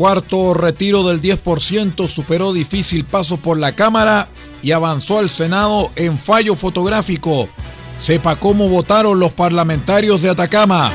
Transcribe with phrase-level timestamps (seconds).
[0.00, 4.30] Cuarto retiro del 10% superó difícil paso por la Cámara
[4.62, 7.50] y avanzó al Senado en fallo fotográfico.
[7.98, 10.90] Sepa cómo votaron los parlamentarios de Atacama.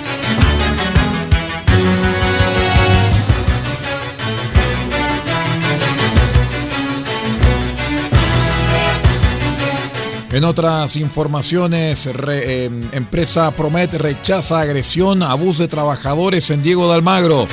[10.31, 17.47] En otras informaciones, eh, empresa Promet rechaza agresión, abuso de trabajadores en Diego de Almagro.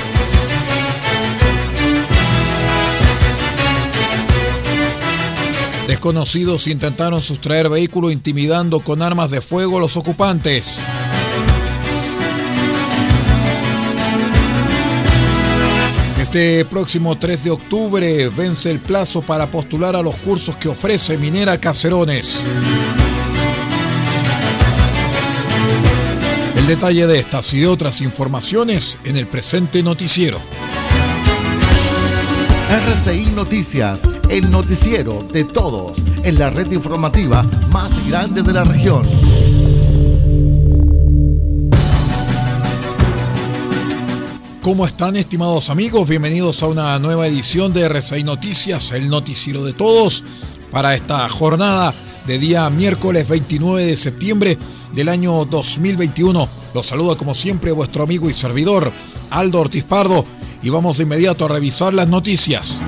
[5.87, 10.79] Desconocidos intentaron sustraer vehículo intimidando con armas de fuego a los ocupantes.
[16.19, 21.17] Este próximo 3 de octubre vence el plazo para postular a los cursos que ofrece
[21.17, 22.43] Minera Cacerones.
[26.55, 30.39] El detalle de estas y de otras informaciones en el presente noticiero.
[32.71, 39.03] RCI Noticias, el noticiero de todos en la red informativa más grande de la región.
[44.61, 46.07] ¿Cómo están estimados amigos?
[46.07, 50.23] Bienvenidos a una nueva edición de RCI Noticias, el noticiero de todos,
[50.71, 51.93] para esta jornada
[52.25, 54.57] de día miércoles 29 de septiembre
[54.93, 56.47] del año 2021.
[56.73, 58.91] Los saluda como siempre vuestro amigo y servidor,
[59.29, 60.25] Aldo Ortiz Pardo
[60.63, 62.81] y vamos de inmediato a revisar las noticias.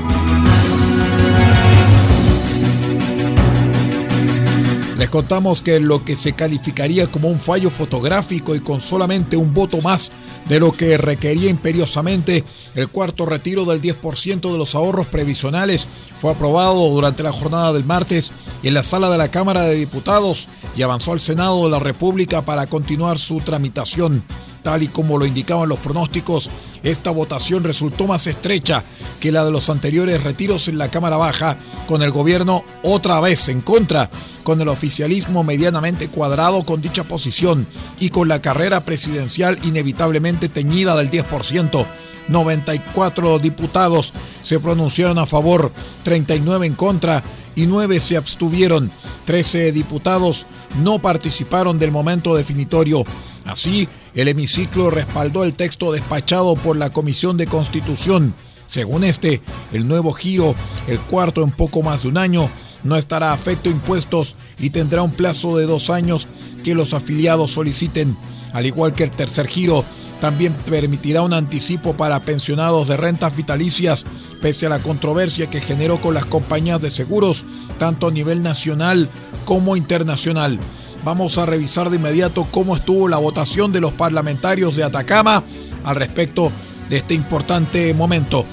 [5.06, 9.54] Les contamos que lo que se calificaría como un fallo fotográfico y con solamente un
[9.54, 10.12] voto más
[10.50, 12.44] de lo que requería imperiosamente
[12.74, 15.88] el cuarto retiro del 10% de los ahorros previsionales
[16.20, 18.32] fue aprobado durante la jornada del martes
[18.64, 22.42] en la sala de la Cámara de Diputados y avanzó al Senado de la República
[22.44, 24.24] para continuar su tramitación.
[24.66, 26.50] Tal y como lo indicaban los pronósticos,
[26.82, 28.84] esta votación resultó más estrecha
[29.20, 31.56] que la de los anteriores retiros en la Cámara Baja,
[31.88, 34.10] con el gobierno otra vez en contra,
[34.42, 37.68] con el oficialismo medianamente cuadrado con dicha posición
[38.00, 41.86] y con la carrera presidencial inevitablemente teñida del 10%.
[42.28, 45.72] 94 diputados se pronunciaron a favor,
[46.02, 47.24] 39 en contra
[47.56, 48.90] y 9 se abstuvieron.
[49.26, 50.48] 13 diputados
[50.82, 53.04] no participaron del momento definitorio.
[53.46, 58.34] Así, el hemiciclo respaldó el texto despachado por la Comisión de Constitución.
[58.66, 59.42] Según este,
[59.74, 60.56] el nuevo giro,
[60.88, 62.50] el cuarto en poco más de un año,
[62.84, 66.30] no estará afecto a impuestos y tendrá un plazo de dos años
[66.64, 68.16] que los afiliados soliciten.
[68.54, 69.84] Al igual que el tercer giro,
[70.22, 74.06] también permitirá un anticipo para pensionados de rentas vitalicias,
[74.42, 77.46] pese a la controversia que generó con las compañías de seguros,
[77.80, 79.10] tanto a nivel nacional
[79.44, 80.58] como internacional.
[81.06, 85.44] Vamos a revisar de inmediato cómo estuvo la votación de los parlamentarios de Atacama
[85.84, 86.52] al respecto
[86.90, 88.44] de este importante momento.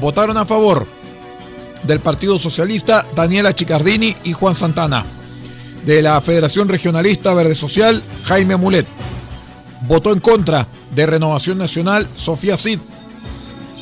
[0.00, 0.86] Votaron a favor
[1.82, 5.04] del Partido Socialista Daniela Chicardini y Juan Santana.
[5.84, 8.86] De la Federación Regionalista Verde Social, Jaime Mulet.
[9.82, 12.78] Votó en contra de Renovación Nacional, Sofía Cid.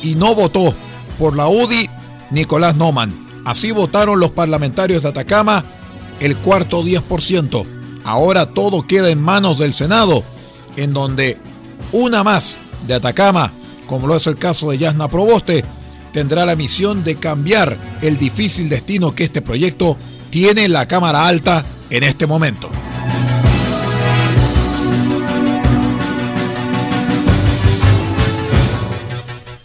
[0.03, 0.75] Y no votó
[1.17, 1.89] por la UDI,
[2.31, 3.13] Nicolás Noman.
[3.45, 5.63] Así votaron los parlamentarios de Atacama
[6.19, 7.78] el cuarto 10%.
[8.09, 10.23] Ahora todo queda en manos del Senado,
[10.77, 11.37] en donde
[11.91, 12.57] una más
[12.87, 13.53] de Atacama,
[13.85, 15.63] como lo es el caso de Yasna Proboste,
[16.11, 19.95] tendrá la misión de cambiar el difícil destino que este proyecto
[20.31, 22.71] tiene en la Cámara Alta en este momento.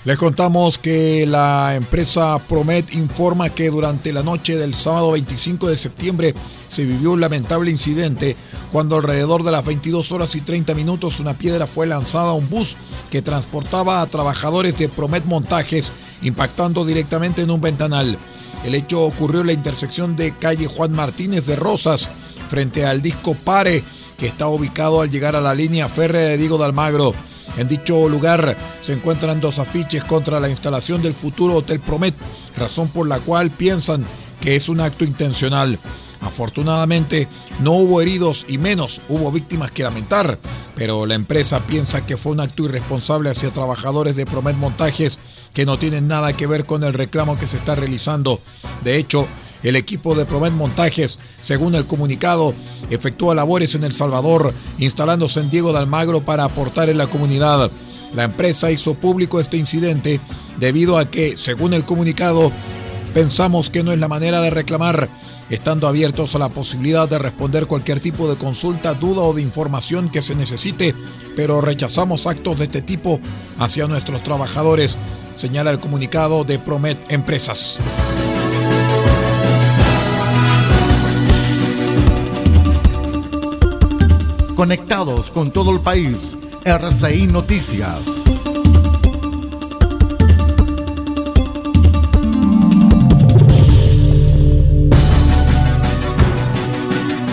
[0.05, 5.79] Les contamos que la empresa Promet informa que durante la noche del sábado 25 de
[5.79, 6.35] septiembre
[6.69, 8.37] se vivió un lamentable incidente
[8.71, 12.51] cuando alrededor de las 22 horas y 30 minutos una piedra fue lanzada a un
[12.51, 12.77] bus
[13.11, 15.91] que transportaba a trabajadores de Promet Montajes
[16.21, 18.19] impactando directamente en un ventanal.
[18.67, 22.11] El hecho ocurrió en la intersección de calle Juan Martínez de Rosas,
[22.51, 23.83] frente al disco Pare,
[24.19, 27.15] que está ubicado al llegar a la línea férrea de Diego de Almagro.
[27.57, 32.15] En dicho lugar se encuentran dos afiches contra la instalación del futuro Hotel Promet,
[32.57, 34.05] razón por la cual piensan
[34.41, 35.79] que es un acto intencional.
[36.21, 37.29] Afortunadamente
[37.61, 40.39] no hubo heridos y menos hubo víctimas que lamentar,
[40.75, 45.19] pero la empresa piensa que fue un acto irresponsable hacia trabajadores de Promet Montajes
[45.53, 48.41] que no tienen nada que ver con el reclamo que se está realizando.
[48.83, 49.29] De hecho,
[49.63, 52.55] el equipo de Promet Montajes, según el comunicado,
[52.91, 57.71] efectúa labores en El Salvador, instalándose en Diego de Almagro para aportar en la comunidad.
[58.15, 60.21] La empresa hizo público este incidente
[60.59, 62.53] debido a que, según el comunicado,
[63.13, 65.09] pensamos que no es la manera de reclamar
[65.51, 70.09] estando abiertos a la posibilidad de responder cualquier tipo de consulta, duda o de información
[70.09, 70.95] que se necesite,
[71.37, 73.21] pero rechazamos actos de este tipo
[73.59, 74.97] hacia nuestros trabajadores,
[75.37, 77.79] señala el comunicado de Promet Empresas.
[84.57, 87.99] Conectados con todo el país, RCI Noticias.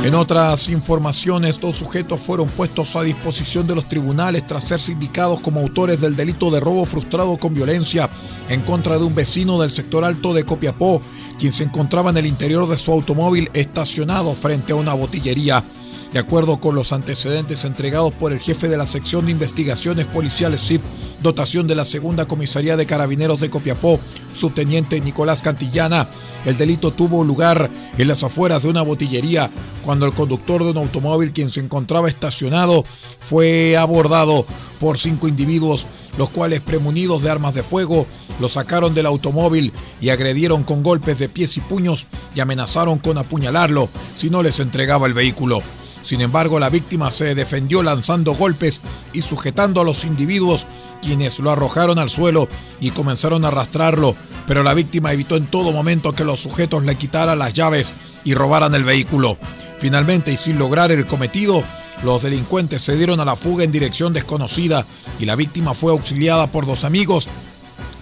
[0.04, 5.42] En otras informaciones, dos sujetos fueron puestos a disposición de los tribunales tras ser sindicados
[5.42, 8.10] como autores del delito de robo frustrado con violencia
[8.50, 11.00] en contra de un vecino del sector alto de Copiapó,
[11.38, 15.64] quien se encontraba en el interior de su automóvil estacionado frente a una botillería.
[16.14, 20.60] De acuerdo con los antecedentes entregados por el jefe de la sección de investigaciones policiales
[20.62, 20.82] CIP,
[21.22, 23.98] dotación de la segunda comisaría de carabineros de Copiapó,
[24.34, 26.10] subteniente Nicolás Cantillana.
[26.46, 29.50] El delito tuvo lugar en las afueras de una botillería
[29.86, 32.84] cuando el conductor de un automóvil quien se encontraba estacionado
[33.20, 34.46] fue abordado
[34.82, 35.88] por cinco individuos,
[36.18, 38.06] los cuales premunidos de armas de fuego
[38.42, 39.72] lo sacaron del automóvil
[40.02, 44.60] y agredieron con golpes de pies y puños y amenazaron con apuñalarlo si no les
[44.60, 45.62] entregaba el vehículo.
[46.02, 48.82] Sin embargo, la víctima se defendió lanzando golpes
[49.14, 50.68] y sujetando a los individuos,
[51.02, 52.48] quienes lo arrojaron al suelo
[52.80, 54.16] y comenzaron a arrastrarlo,
[54.48, 57.92] pero la víctima evitó en todo momento que los sujetos le quitaran las llaves
[58.24, 59.38] y robaran el vehículo.
[59.80, 61.64] Finalmente, y sin lograr el cometido,
[62.04, 64.86] los delincuentes se dieron a la fuga en dirección desconocida
[65.20, 67.30] y la víctima fue auxiliada por dos amigos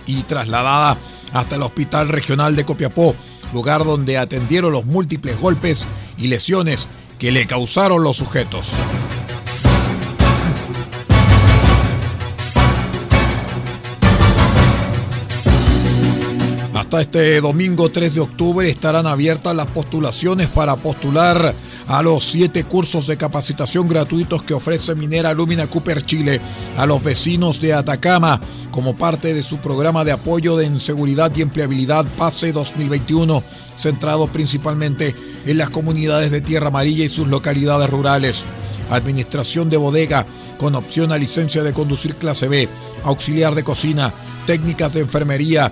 [0.05, 0.97] y trasladada
[1.33, 3.13] hasta el Hospital Regional de Copiapó,
[3.53, 5.85] lugar donde atendieron los múltiples golpes
[6.17, 6.87] y lesiones
[7.19, 8.73] que le causaron los sujetos.
[16.73, 21.53] Hasta este domingo 3 de octubre estarán abiertas las postulaciones para postular
[21.89, 26.39] a los siete cursos de capacitación gratuitos que ofrece Minera Lumina Cooper Chile
[26.77, 28.39] a los vecinos de Atacama
[28.69, 33.43] como parte de su programa de apoyo en seguridad y empleabilidad PASE 2021,
[33.75, 35.15] centrado principalmente
[35.47, 38.45] en las comunidades de Tierra Amarilla y sus localidades rurales.
[38.91, 40.27] Administración de bodega
[40.59, 42.69] con opción a licencia de conducir clase B,
[43.03, 44.13] auxiliar de cocina,
[44.45, 45.71] técnicas de enfermería,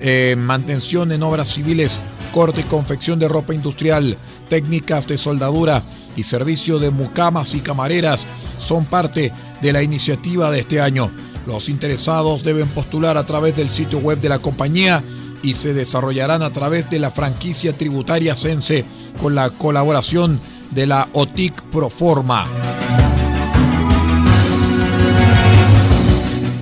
[0.00, 1.98] eh, mantención en obras civiles,
[2.32, 4.16] corte y confección de ropa industrial,
[4.48, 5.82] técnicas de soldadura
[6.16, 8.26] y servicio de mucamas y camareras
[8.58, 11.10] son parte de la iniciativa de este año.
[11.46, 15.02] Los interesados deben postular a través del sitio web de la compañía
[15.42, 18.84] y se desarrollarán a través de la franquicia tributaria Sense
[19.20, 20.40] con la colaboración
[20.72, 22.46] de la OTIC Proforma.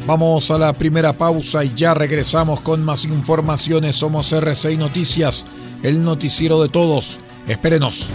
[0.07, 3.97] Vamos a la primera pausa y ya regresamos con más informaciones.
[3.97, 5.47] Somos RCI Noticias,
[5.83, 7.21] el noticiero de todos.
[7.47, 8.11] Espérenos.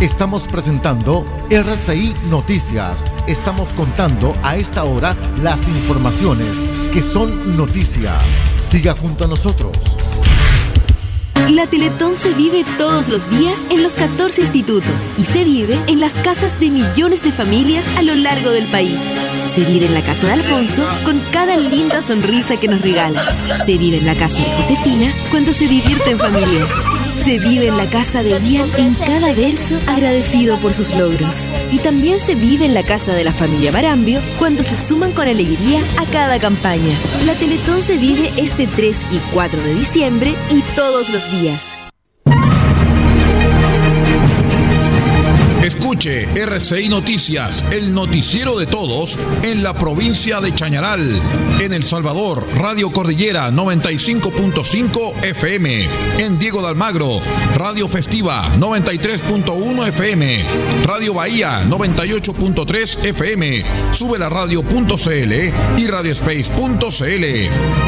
[0.00, 3.04] Estamos presentando RCI Noticias.
[3.26, 6.48] Estamos contando a esta hora las informaciones
[6.92, 8.18] que son noticia.
[8.60, 9.76] Siga junto a nosotros.
[11.50, 16.00] La Teletón se vive todos los días en los 14 institutos y se vive en
[16.00, 19.02] las casas de millones de familias a lo largo del país.
[19.54, 23.24] Se vive en la casa de Alfonso con cada linda sonrisa que nos regala.
[23.66, 26.64] Se vive en la casa de Josefina cuando se divierte en familia.
[27.16, 31.48] Se vive en la casa de Ian en cada verso agradecido por sus logros.
[31.72, 35.26] Y también se vive en la casa de la familia Marambio cuando se suman con
[35.26, 36.96] alegría a cada campaña.
[37.26, 41.79] La Teletón se vive este 3 y 4 de diciembre y todos los días.
[45.70, 51.00] Escuche RCI Noticias, el noticiero de todos en la provincia de Chañaral.
[51.60, 55.88] En El Salvador, Radio Cordillera 95.5 FM.
[56.18, 57.20] En Diego de Almagro,
[57.54, 60.44] Radio Festiva 93.1 FM.
[60.86, 63.64] Radio Bahía 98.3 FM.
[63.92, 67.24] Sube la radio.cl y radiospace.cl.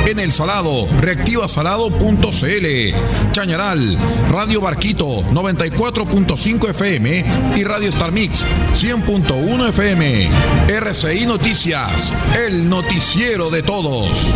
[0.09, 3.33] En El Salado, reactivasalado.cl.
[3.33, 3.99] Chañaral,
[4.31, 7.25] Radio Barquito 94.5 FM
[7.57, 10.31] y Radio Star Mix 100.1 FM.
[10.69, 12.12] RCI Noticias,
[12.47, 14.35] el noticiero de todos.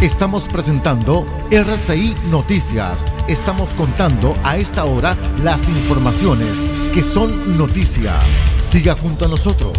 [0.00, 3.04] Estamos presentando RCI Noticias.
[3.28, 6.48] Estamos contando a esta hora las informaciones
[6.94, 8.18] que son noticia.
[8.62, 9.72] Siga junto a nosotros.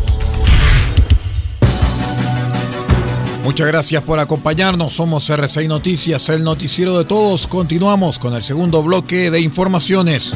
[3.43, 4.93] Muchas gracias por acompañarnos.
[4.93, 7.47] Somos RCI Noticias, el noticiero de todos.
[7.47, 10.33] Continuamos con el segundo bloque de informaciones.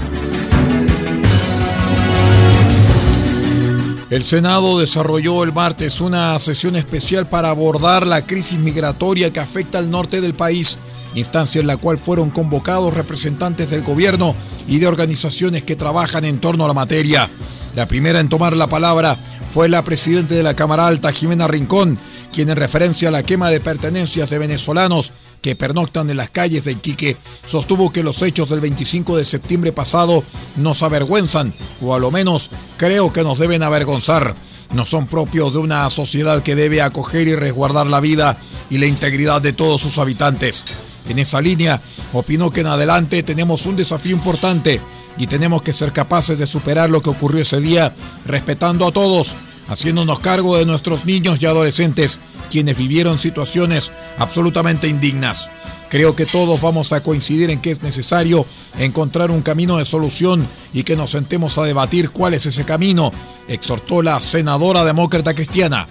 [4.10, 9.78] El Senado desarrolló el martes una sesión especial para abordar la crisis migratoria que afecta
[9.78, 10.80] al norte del país,
[11.14, 14.36] instancia en la cual fueron convocados representantes del gobierno
[14.68, 17.30] y de organizaciones que trabajan en torno a la materia.
[17.76, 19.18] La primera en tomar la palabra
[19.52, 22.00] fue la presidenta de la Cámara Alta, Jimena Rincón,
[22.34, 26.65] quien en referencia a la quema de pertenencias de venezolanos que pernoctan en las calles
[26.65, 30.24] de Iquique, sostuvo que los hechos del 25 de septiembre pasado
[30.55, 34.36] nos avergüenzan, o a lo menos creo que nos deben avergonzar.
[34.74, 38.38] No son propios de una sociedad que debe acoger y resguardar la vida
[38.70, 40.65] y la integridad de todos sus habitantes.
[41.08, 41.79] En esa línea,
[42.13, 44.82] opinó que en adelante tenemos un desafío importante
[45.17, 47.94] y tenemos que ser capaces de superar lo que ocurrió ese día,
[48.25, 49.36] respetando a todos,
[49.68, 52.20] haciéndonos cargo de nuestros niños y adolescentes
[52.50, 55.50] quienes vivieron situaciones absolutamente indignas.
[55.90, 58.46] Creo que todos vamos a coincidir en que es necesario
[58.78, 63.12] encontrar un camino de solución y que nos sentemos a debatir cuál es ese camino,
[63.48, 65.88] exhortó la senadora demócrata cristiana.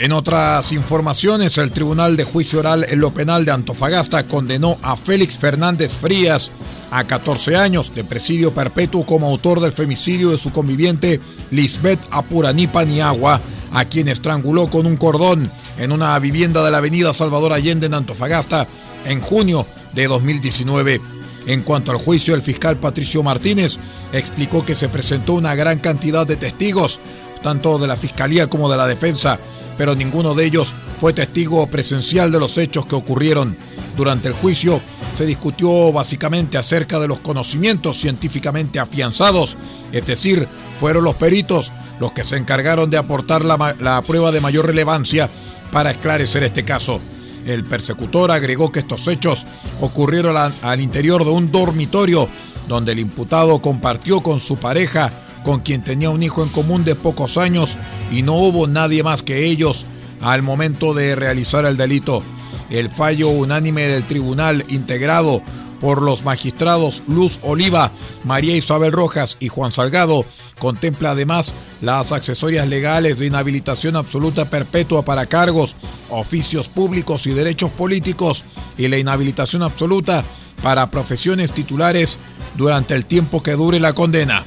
[0.00, 4.96] En otras informaciones, el Tribunal de Juicio Oral en lo Penal de Antofagasta condenó a
[4.96, 6.52] Félix Fernández Frías
[6.90, 12.82] a 14 años de presidio perpetuo como autor del femicidio de su conviviente Lisbeth Apuranipa
[12.86, 13.42] Niagua,
[13.72, 17.92] a quien estranguló con un cordón en una vivienda de la avenida Salvador Allende en
[17.92, 18.66] Antofagasta
[19.04, 20.98] en junio de 2019.
[21.46, 23.76] En cuanto al juicio, el fiscal Patricio Martínez
[24.14, 27.00] explicó que se presentó una gran cantidad de testigos,
[27.42, 29.38] tanto de la fiscalía como de la defensa,
[29.80, 33.56] pero ninguno de ellos fue testigo presencial de los hechos que ocurrieron.
[33.96, 34.78] Durante el juicio
[35.10, 39.56] se discutió básicamente acerca de los conocimientos científicamente afianzados,
[39.90, 40.46] es decir,
[40.78, 45.30] fueron los peritos los que se encargaron de aportar la, prueba de mayor relevancia
[45.72, 47.00] para esclarecer este caso.
[47.46, 49.46] El persecutor agregó que estos hechos
[49.80, 52.28] ocurrieron al interior de un dormitorio
[52.68, 55.10] donde el imputado compartió con su pareja
[55.44, 57.78] con quien tenía un hijo en común de pocos años
[58.10, 59.86] y no hubo nadie más que ellos
[60.20, 62.22] al momento de realizar el delito.
[62.70, 65.42] El fallo unánime del tribunal integrado
[65.80, 67.90] por los magistrados Luz Oliva,
[68.24, 70.24] María Isabel Rojas y Juan Salgado
[70.58, 75.74] contempla además las accesorias legales de inhabilitación absoluta perpetua para cargos,
[76.10, 78.44] oficios públicos y derechos políticos
[78.76, 80.22] y la inhabilitación absoluta
[80.62, 82.18] para profesiones titulares
[82.56, 84.44] durante el tiempo que dure la condena.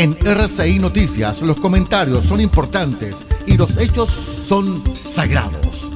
[0.00, 5.90] En RCI Noticias los comentarios son importantes y los hechos son sagrados.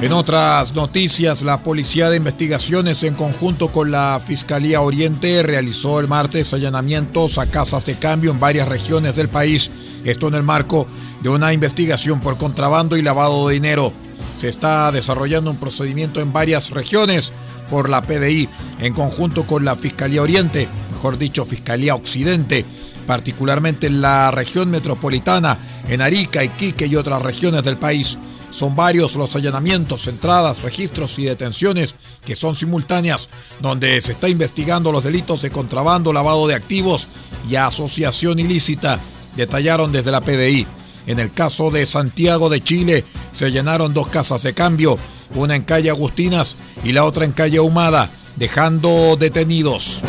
[0.00, 6.08] En otras noticias, la Policía de Investigaciones en conjunto con la Fiscalía Oriente realizó el
[6.08, 9.70] martes allanamientos a casas de cambio en varias regiones del país.
[10.04, 10.86] Esto en el marco
[11.20, 13.92] de una investigación por contrabando y lavado de dinero.
[14.38, 17.32] Se está desarrollando un procedimiento en varias regiones
[17.70, 18.48] por la PDI
[18.80, 22.64] en conjunto con la Fiscalía Oriente, mejor dicho, Fiscalía Occidente,
[23.06, 25.56] particularmente en la región metropolitana,
[25.88, 28.18] en Arica, Iquique y otras regiones del país.
[28.50, 33.28] Son varios los allanamientos, entradas, registros y detenciones que son simultáneas,
[33.60, 37.08] donde se está investigando los delitos de contrabando, lavado de activos
[37.48, 39.00] y asociación ilícita,
[39.36, 40.66] detallaron desde la PDI.
[41.06, 43.04] En el caso de Santiago de Chile,
[43.36, 44.98] se llenaron dos casas de cambio,
[45.34, 50.00] una en calle Agustinas y la otra en calle Humada, dejando detenidos.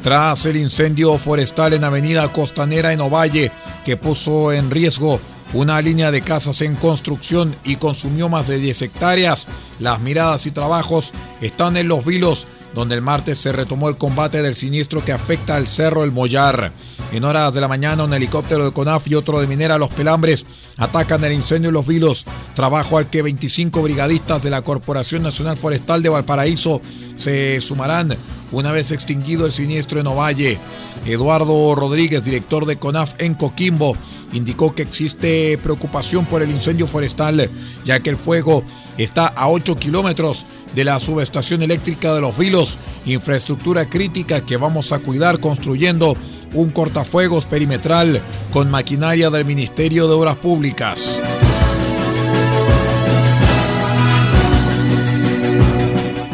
[0.00, 3.50] Tras el incendio forestal en Avenida Costanera en Ovalle,
[3.84, 5.18] que puso en riesgo
[5.54, 9.48] una línea de casas en construcción y consumió más de 10 hectáreas,
[9.80, 14.42] las miradas y trabajos están en los vilos donde el martes se retomó el combate
[14.42, 16.72] del siniestro que afecta al Cerro El Mollar.
[17.12, 20.46] En horas de la mañana, un helicóptero de CONAF y otro de Minera Los Pelambres
[20.76, 25.56] atacan el incendio en Los Vilos, trabajo al que 25 brigadistas de la Corporación Nacional
[25.56, 26.80] Forestal de Valparaíso
[27.14, 28.16] se sumarán
[28.50, 30.58] una vez extinguido el siniestro en Ovalle.
[31.06, 33.96] Eduardo Rodríguez, director de CONAF en Coquimbo,
[34.34, 37.48] indicó que existe preocupación por el incendio forestal,
[37.84, 38.62] ya que el fuego
[38.98, 44.92] está a 8 kilómetros de la subestación eléctrica de Los Vilos, infraestructura crítica que vamos
[44.92, 46.16] a cuidar construyendo
[46.52, 48.20] un cortafuegos perimetral
[48.52, 51.18] con maquinaria del Ministerio de Obras Públicas.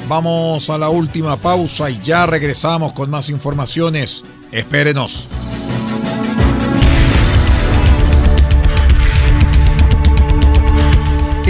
[0.09, 4.25] Vamos a la última pausa y ya regresamos con más informaciones.
[4.51, 5.29] Espérenos.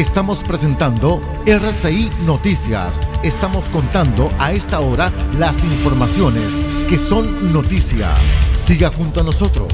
[0.00, 2.98] Estamos presentando RCI Noticias.
[3.22, 6.46] Estamos contando a esta hora las informaciones
[6.88, 8.08] que son noticia.
[8.56, 9.68] Siga junto a nosotros.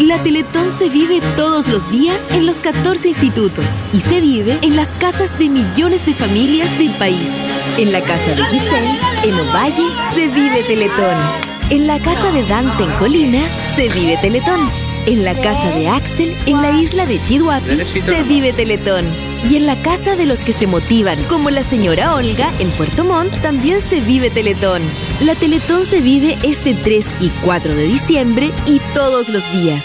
[0.00, 4.76] La Teletón se vive todos los días en los 14 institutos y se vive en
[4.76, 7.30] las casas de millones de familias del país.
[7.76, 11.18] En la casa de Giselle, en Ovalle, se vive Teletón.
[11.68, 13.42] En la casa de Dante en Colina,
[13.76, 14.70] se vive Teletón.
[15.06, 17.60] En la casa de Axel, en la isla de Chihuahua,
[18.04, 19.04] se vive Teletón.
[19.50, 23.04] Y en la casa de los que se motivan, como la señora Olga, en Puerto
[23.04, 24.82] Montt, también se vive Teletón.
[25.20, 29.84] La Teletón se vive este 3 y 4 de diciembre y todos los días.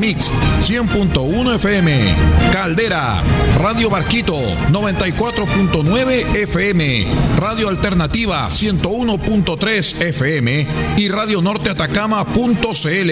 [0.00, 2.16] Mix 100.1 FM.
[2.52, 3.22] Caldera,
[3.58, 4.34] Radio Barquito
[4.70, 7.06] 94.9 FM.
[7.36, 13.10] Radio Alternativa 101.3 FM y Radio Norte Atacama.cl.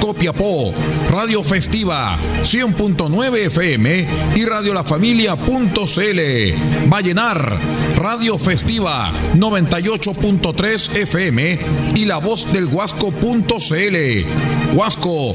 [0.00, 0.74] Copiapó,
[1.10, 6.20] Radio Festiva 100.9 FM y Radio La Familia.cl.
[6.88, 7.60] Vallenar,
[7.94, 11.58] Radio Festiva 98.3 FM
[11.94, 14.26] y La Voz del Huasco.cl.
[14.72, 15.34] Huasco,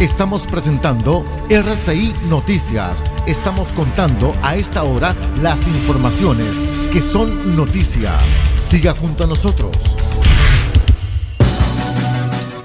[0.00, 3.02] Estamos presentando RCI Noticias.
[3.26, 6.46] Estamos contando a esta hora las informaciones
[6.92, 8.16] que son noticia.
[8.64, 9.72] Siga junto a nosotros.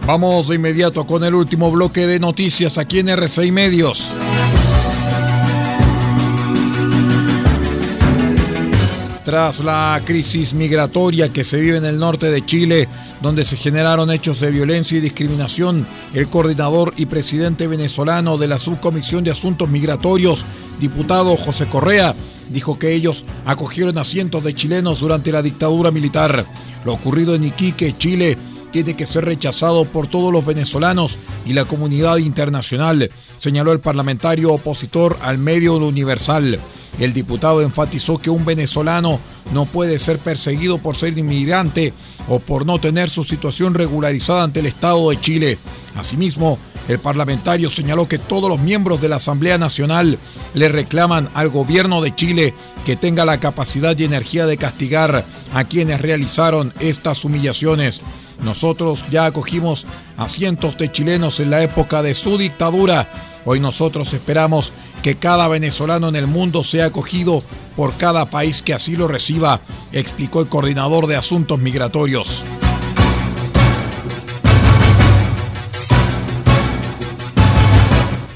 [0.06, 4.14] Vamos de inmediato con el último bloque de noticias aquí en RCI Medios.
[9.26, 12.88] Tras la crisis migratoria que se vive en el norte de Chile,
[13.24, 18.60] donde se generaron hechos de violencia y discriminación, el coordinador y presidente venezolano de la
[18.60, 20.46] Subcomisión de Asuntos Migratorios,
[20.82, 22.14] diputado José Correa,
[22.50, 26.46] dijo que ellos acogieron a cientos de chilenos durante la dictadura militar.
[26.84, 28.38] Lo ocurrido en Iquique, Chile,
[28.74, 34.52] tiene que ser rechazado por todos los venezolanos y la comunidad internacional, señaló el parlamentario
[34.52, 36.60] opositor al medio Universal.
[37.00, 39.18] El diputado enfatizó que un venezolano
[39.54, 41.94] no puede ser perseguido por ser inmigrante
[42.28, 45.58] o por no tener su situación regularizada ante el Estado de Chile.
[45.96, 46.58] Asimismo,
[46.88, 50.18] el parlamentario señaló que todos los miembros de la Asamblea Nacional
[50.54, 52.54] le reclaman al gobierno de Chile
[52.86, 58.02] que tenga la capacidad y energía de castigar a quienes realizaron estas humillaciones.
[58.44, 59.86] Nosotros ya acogimos
[60.18, 63.10] a cientos de chilenos en la época de su dictadura.
[63.46, 67.44] Hoy nosotros esperamos que cada venezolano en el mundo sea acogido
[67.76, 69.60] por cada país que así lo reciba,
[69.92, 72.46] explicó el coordinador de asuntos migratorios.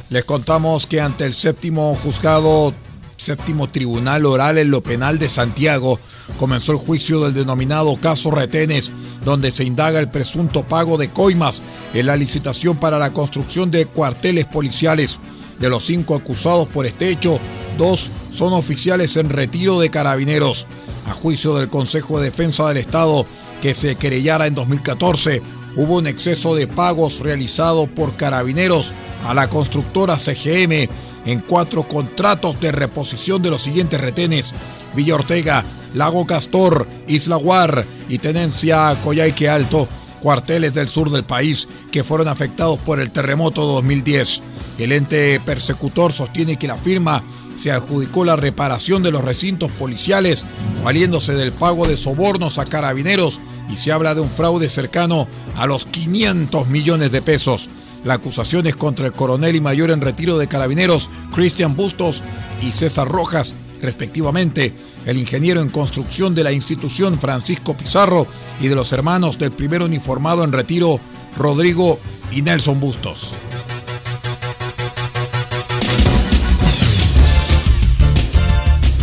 [0.09, 2.73] Les contamos que ante el séptimo juzgado,
[3.15, 5.99] séptimo tribunal oral en lo penal de Santiago,
[6.37, 8.91] comenzó el juicio del denominado caso Retenes,
[9.23, 11.61] donde se indaga el presunto pago de coimas
[11.93, 15.19] en la licitación para la construcción de cuarteles policiales.
[15.59, 17.39] De los cinco acusados por este hecho,
[17.77, 20.67] dos son oficiales en retiro de carabineros.
[21.07, 23.25] A juicio del Consejo de Defensa del Estado,
[23.61, 25.41] que se querellara en 2014,
[25.75, 28.93] hubo un exceso de pagos realizado por carabineros
[29.25, 30.89] a la constructora CGM
[31.25, 34.53] en cuatro contratos de reposición de los siguientes retenes:
[34.95, 39.87] Villa Ortega, Lago Castor, Isla Guar y Tenencia Coyhaique Alto,
[40.21, 44.41] cuarteles del sur del país que fueron afectados por el terremoto 2010.
[44.79, 47.23] El ente persecutor sostiene que la firma
[47.55, 50.45] se adjudicó la reparación de los recintos policiales
[50.83, 55.65] valiéndose del pago de sobornos a carabineros y se habla de un fraude cercano a
[55.65, 57.69] los 500 millones de pesos.
[58.05, 62.23] La acusación es contra el coronel y mayor en retiro de carabineros Cristian Bustos
[62.61, 64.73] y César Rojas, respectivamente,
[65.07, 68.27] el ingeniero en construcción de la institución Francisco Pizarro
[68.59, 70.99] y de los hermanos del primer uniformado en retiro
[71.37, 71.97] Rodrigo
[72.31, 73.33] y Nelson Bustos.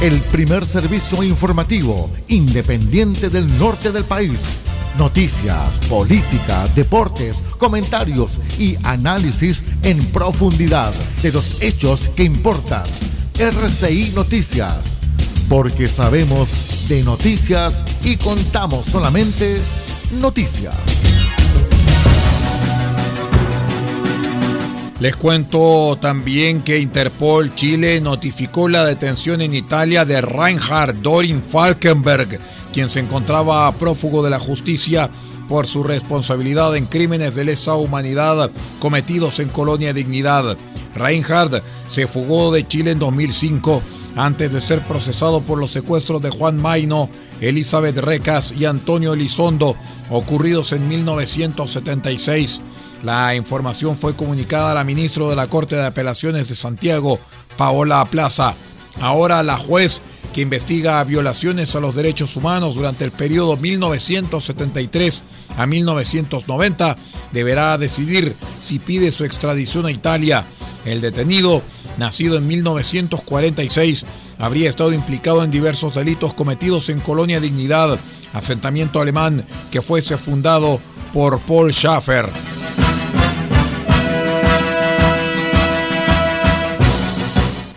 [0.03, 4.39] El primer servicio informativo independiente del norte del país.
[4.99, 12.85] Noticias, política, deportes, comentarios y análisis en profundidad de los hechos que importan.
[13.39, 14.94] RCI Noticias.
[15.49, 19.61] Porque sabemos de noticias y contamos solamente
[20.21, 20.75] noticias.
[25.01, 32.39] Les cuento también que Interpol Chile notificó la detención en Italia de Reinhard Dorin Falkenberg,
[32.73, 35.11] quien se encontraba prófugo de la justicia
[35.49, 40.57] por su responsabilidad en crímenes de lesa humanidad cometidos en Colonia Dignidad.
[40.95, 43.83] Reinhard se fugó de Chile en 2005
[44.17, 47.09] antes de ser procesado por los secuestros de Juan Maino,
[47.41, 49.77] Elizabeth Recas y Antonio Elizondo,
[50.11, 52.63] ocurridos en 1976.
[53.03, 57.19] La información fue comunicada a la ministra de la Corte de Apelaciones de Santiago,
[57.57, 58.55] Paola Plaza.
[59.01, 65.23] Ahora la juez que investiga violaciones a los derechos humanos durante el periodo 1973
[65.57, 66.97] a 1990
[67.33, 70.45] deberá decidir si pide su extradición a Italia.
[70.85, 71.63] El detenido,
[71.99, 74.07] nacido en 1946,
[74.39, 77.99] habría estado implicado en diversos delitos cometidos en Colonia Dignidad,
[78.33, 80.81] asentamiento alemán que fuese fundado
[81.13, 82.29] por Paul Schaffer.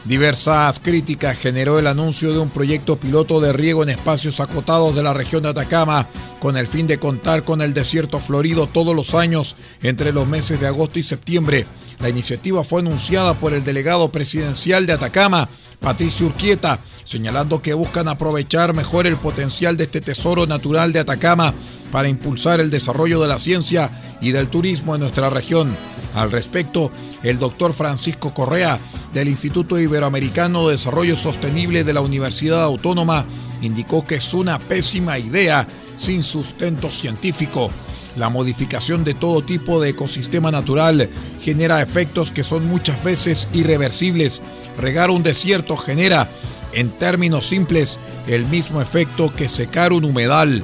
[0.07, 5.03] Diversas críticas generó el anuncio de un proyecto piloto de riego en espacios acotados de
[5.03, 6.07] la región de Atacama,
[6.39, 10.61] con el fin de contar con el desierto florido todos los años entre los meses
[10.61, 11.65] de agosto y septiembre.
[11.99, 18.07] La iniciativa fue anunciada por el delegado presidencial de Atacama, Patricio Urquieta, señalando que buscan
[18.07, 21.53] aprovechar mejor el potencial de este tesoro natural de Atacama
[21.91, 23.89] para impulsar el desarrollo de la ciencia
[24.21, 25.75] y del turismo en nuestra región.
[26.15, 26.91] Al respecto,
[27.23, 28.79] el doctor Francisco Correa,
[29.13, 33.25] del Instituto Iberoamericano de Desarrollo Sostenible de la Universidad Autónoma,
[33.61, 37.71] indicó que es una pésima idea sin sustento científico.
[38.17, 41.07] La modificación de todo tipo de ecosistema natural
[41.41, 44.41] genera efectos que son muchas veces irreversibles.
[44.79, 46.27] Regar un desierto genera,
[46.73, 50.63] en términos simples, el mismo efecto que secar un humedal,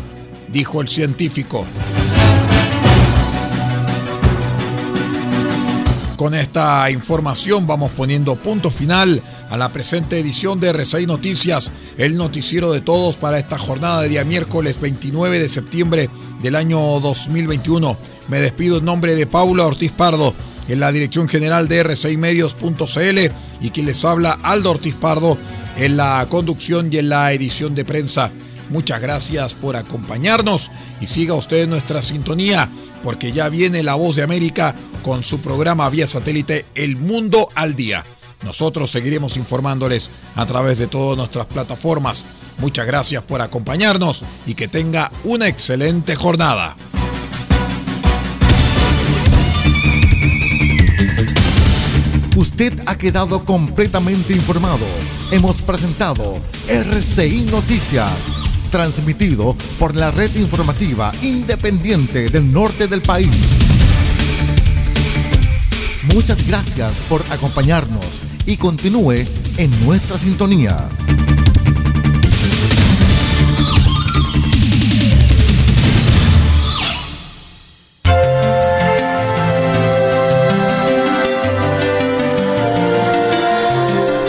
[0.50, 1.66] dijo el científico.
[6.18, 12.18] Con esta información vamos poniendo punto final a la presente edición de R6 Noticias, el
[12.18, 16.10] noticiero de todos para esta jornada de día miércoles 29 de septiembre
[16.44, 17.98] del año 2021.
[18.28, 20.36] Me despido en nombre de Paula Ortiz Pardo,
[20.68, 25.38] en la dirección general de r6medios.cl y quien les habla Aldo Ortiz Pardo
[25.78, 28.32] en la conducción y en la edición de prensa.
[28.70, 30.70] Muchas gracias por acompañarnos
[31.02, 32.70] y siga usted nuestra sintonía
[33.04, 34.74] porque ya viene la voz de América
[35.04, 38.04] con su programa vía satélite El Mundo al Día.
[38.44, 42.26] Nosotros seguiremos informándoles a través de todas nuestras plataformas.
[42.58, 46.76] Muchas gracias por acompañarnos y que tenga una excelente jornada.
[52.36, 54.86] Usted ha quedado completamente informado.
[55.32, 58.12] Hemos presentado RCI Noticias,
[58.72, 63.63] transmitido por la red informativa independiente del norte del país.
[66.12, 68.06] Muchas gracias por acompañarnos
[68.46, 69.26] y continúe
[69.58, 70.90] en nuestra sintonía.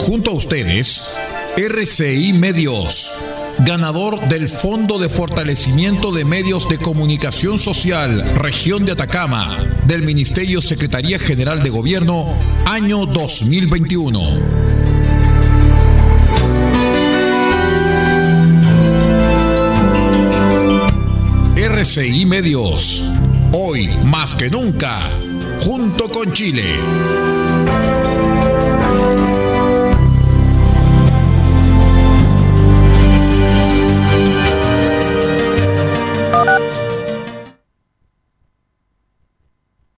[0.06, 1.16] Junto a ustedes,
[1.56, 9.58] RCI Medios ganador del Fondo de Fortalecimiento de Medios de Comunicación Social, Región de Atacama,
[9.86, 12.26] del Ministerio Secretaría General de Gobierno,
[12.66, 14.20] año 2021.
[21.56, 23.10] RCI Medios,
[23.52, 24.98] hoy más que nunca,
[25.60, 26.64] junto con Chile.